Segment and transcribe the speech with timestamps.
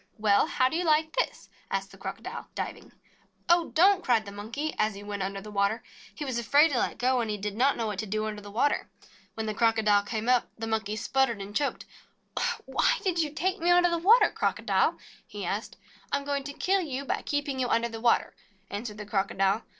[0.17, 2.91] Well, how do you like this?" asked the Crocodile, diving.
[3.47, 5.83] "Oh, don't!" cried the Monkey, as he went under the water.
[6.15, 8.41] He was afraid to let go, and he did not know what to do under
[8.41, 8.89] the water.
[9.35, 12.41] When the Crocodile came up, the Monkey sputtered 4 THE MONKEY AND THE CROCODILE and
[12.41, 12.65] choked.
[12.65, 14.97] "Why did you take me under water, Crocodile?"
[15.33, 15.77] he asked.
[16.11, 18.35] "I am going to kill you by keeping you under water,"
[18.71, 19.61] answered the Crocodile.